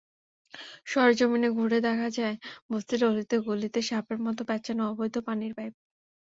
[0.87, 2.35] সরেজমিন ঘুরে দেখা যায়,
[2.69, 5.73] বস্তির অলিতে-গলিতে সাপের মতো প্যাঁচানো অবৈধ পানির পাইপ।